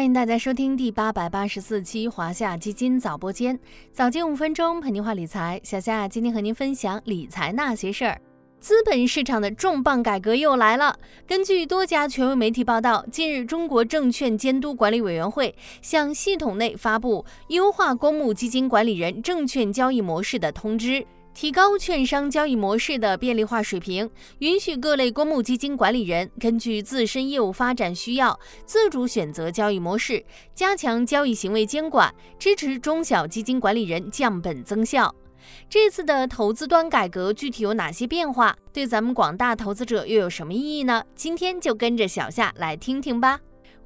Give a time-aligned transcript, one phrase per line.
[0.00, 3.60] 欢迎大家收听第八百八十四期华夏基金早播间，
[3.92, 5.60] 早间五分钟陪您话理财。
[5.62, 8.18] 小夏今天和您分享理财那些事儿。
[8.60, 10.98] 资本市场的重磅改革又来了。
[11.26, 21.06] 根据多家权威媒体报道，近日中国证券监督管理委员会向系统内发布优化公募基金管理人证券交易模式的通知。
[21.40, 30.22] 提高券商交易模式的便利化水平，允许各类公募基金管理人根据自身业务发展需要自主选择交易模式，
[30.54, 35.14] 加强交易行为监管，支持中小基金管理人降本增效。
[35.66, 38.54] 这次的投资端改革具体有哪些变化？
[38.70, 41.02] 对咱们广大投资者又有什么意义呢？
[41.14, 43.40] 今天就跟着小夏来听听吧。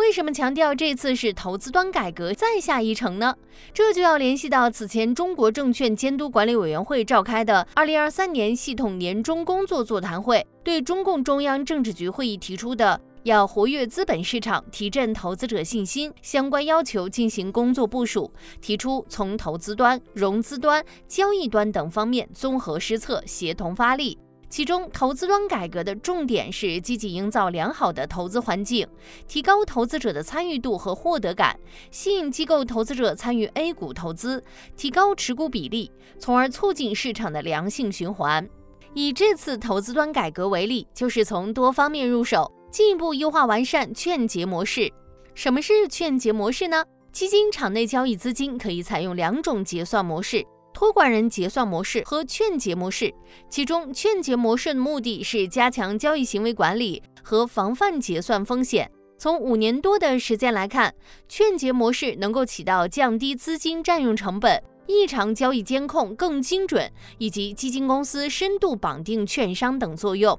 [0.00, 3.36] 为什么强调这次是投资端改革再下一城呢？
[3.74, 18.32] 这就要联系到此前中国证券监督管理委员会召开的二零二三年系统年终工作座谈会，对中共中央政治局会议提出的要活跃资本市场、提振投资者信心相关要求进行工作部署，
[18.62, 24.18] 提出从投资端、融资端、交易端等方面综合施策，协同发力。
[24.50, 28.84] 其中，投资端改革的重点是积极营造良好的投资环境，
[29.28, 31.56] 提高投资者的参与度和获得感，
[31.92, 34.42] 吸引机构投资者参与 A 股投资，
[34.76, 38.46] 提高持股比例，从而促进市场的良性循环。
[38.92, 44.92] 以这次投资端改革为例，就是从多方面入手，进一步优化完善券结模式。
[45.32, 46.84] 什么是券结模式呢？
[47.12, 50.44] 基金场内交易资金可以采用两种结算模式。
[50.72, 53.12] 托管人结算模式和券结模式，
[53.48, 58.90] 其中券结模式的目的是加强交易行为管理和防范结算风险。
[59.18, 60.94] 从五年多的时间来看，
[61.28, 70.38] 券结模式能够起到降低资金占用成本、异常交易监控更精准以及基金公司深度绑定券商等作用。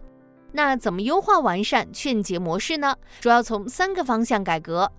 [0.54, 2.96] 那怎么优化完善券结模式呢？
[3.20, 4.92] 主要从三个方向改革。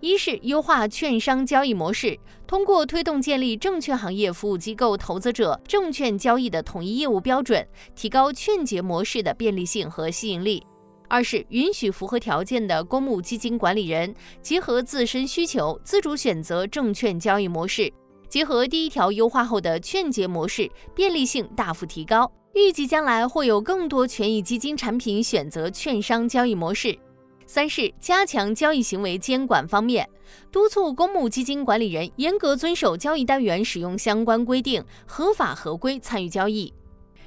[0.00, 10.60] 一是优化券商交易模式，通过推动建立证券行业服务机构投资者证券交易的统一业务标准，提高券结模式的便利性和吸引力；
[11.08, 17.92] 二是允许符合条件的公募基金管理人结合自身需求，自主选择证券交易模式，
[18.28, 26.98] 结合第一条优化后的券结模式，便利性大幅提高，预计将来会有更多权益基金产品选择券商交易模式。
[27.46, 30.08] 三是加强交易行为监管方面，
[30.50, 36.72] 督促公募基金管理人严格遵守交易单元使用相关规定，合法合规参与交易。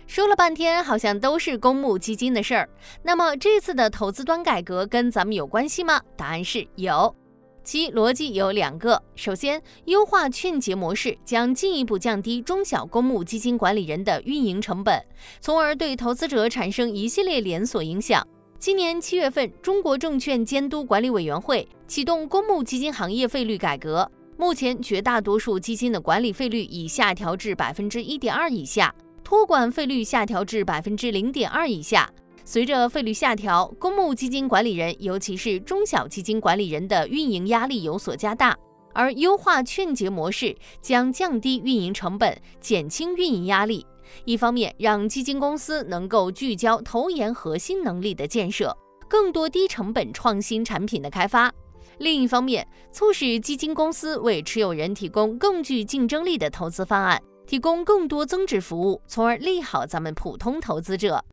[0.06, 2.70] 说了半天，好像都是公募基金的事儿。
[3.04, 6.02] 那么这次的投资端改革跟咱们有关系吗？
[6.18, 7.16] 答案是有，
[7.64, 9.00] 其逻辑有两个。
[9.16, 15.00] 首先，优化券结模式将进一步降低中小公募基金管理人的运营成本，
[15.40, 18.28] 从而对投资者产生一系列连锁影响。
[18.60, 24.12] 今年七月份，中国证券监督管理委员会启动公募基金行业费率改革。
[24.38, 28.94] 目前，绝大多数基金的管理费率已下调至百分之一点二以下，
[29.24, 32.12] 托管费率下调至百分之零点二以下。
[32.44, 38.54] 随着费率下调，公募基金管理人，尤其是中小基金管理人的运营压力有所加大。
[38.94, 43.86] 而优化劝结模式将降低运营成本，减轻运营压力。
[44.26, 48.76] 一方面让基金公司能够聚焦投研核心能力的建设，
[49.08, 51.50] 更多低成本创新产品的开发；
[51.98, 61.24] 另一方面，促使基金公司为持有人提供更具竞争力的投资方案，提供更多增值服务，从而利好咱们普通投资者。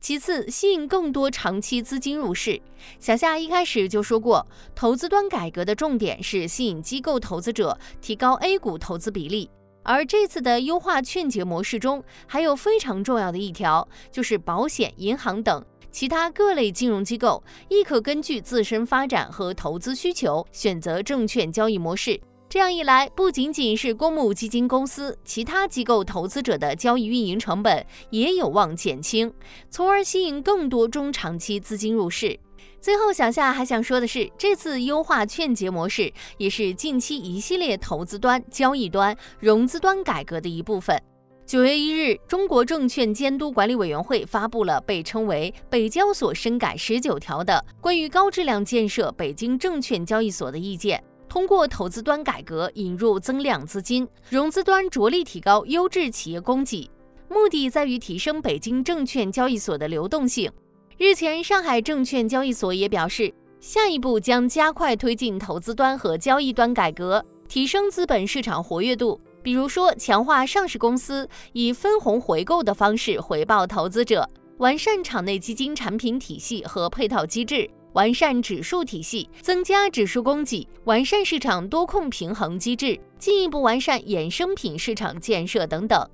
[0.00, 2.62] 其次，吸引更多长期资金入市。
[3.00, 9.50] 小夏一开始就说过，投资端改革的重点是吸引机构投资者，提高 A 股投资比例。
[9.88, 22.20] 而这次的优化券结模式中，还有非常重要的一条，就是保险、银行等其他各类金融机构亦可根据自身发展和投资需求选择证券交易模式。
[22.50, 29.32] 这样一来，不仅仅是公募基金公司，其他机构投资者的交易运营成本也有望减轻，
[29.70, 32.38] 从而吸引更多中长期资金入市。
[32.80, 41.00] 最后，小夏还想说的是，这次优化券结模式也是近期一系列投资端、交易端、融资端改革的一部分。
[41.44, 56.90] 九月一日，中国证券监督管理委员会发布了被称为《北交所深改十九条》的关于高质量建设北京证券交易所的意见，通过投资端改革引入增量资金，融资端着力提高优质企业供给，
[57.30, 60.52] 目的在于提升北京证券交易所的流动性。
[60.98, 69.20] 日前，上海证券交易所也表示，下一步将加快推进投资端和交易端改革，提升资本市场活跃度。
[69.40, 86.04] 比如说，强化上市公司以分红回购的方式回报投资者，完善场内基金产品体系和配套机制，完善指数体系，增加指数供给，完善市场多空平衡机制，进一步完善衍生品市场建设等等。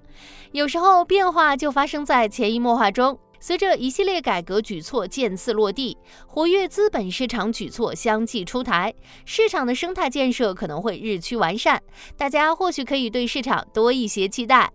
[0.52, 3.18] 有时候变化就发生在潜移默化中。
[3.46, 8.94] 随着一系列改革举措渐次落地，活跃资本市场举措相继出台，
[9.26, 11.82] 市场的生态建设可能会日趋完善。
[12.16, 14.72] 大家或许可以对市场多一些期待。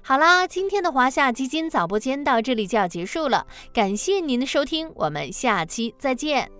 [0.00, 6.50] 好啦，今天的华夏基金早播间到这里就要结束了，感谢您的收听，我们下期再见。